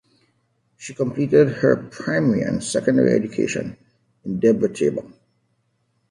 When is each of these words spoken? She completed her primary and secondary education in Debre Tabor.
She 0.77 0.95
completed 0.95 1.57
her 1.57 1.75
primary 1.75 2.41
and 2.41 2.63
secondary 2.63 3.11
education 3.13 3.77
in 4.25 4.39
Debre 4.39 4.73
Tabor. 4.75 5.05